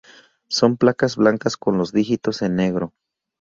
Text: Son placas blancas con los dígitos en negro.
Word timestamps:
Son 0.47 0.77
placas 0.77 1.15
blancas 1.15 1.57
con 1.57 1.77
los 1.77 1.93
dígitos 1.93 2.41
en 2.41 2.55
negro. 2.55 2.91